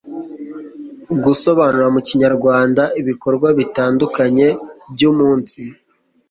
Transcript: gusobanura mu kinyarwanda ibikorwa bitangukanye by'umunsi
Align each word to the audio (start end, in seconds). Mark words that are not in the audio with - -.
gusobanura 1.23 1.87
mu 1.95 2.01
kinyarwanda 2.07 2.83
ibikorwa 3.01 3.47
bitangukanye 3.59 4.47
by'umunsi 4.93 5.61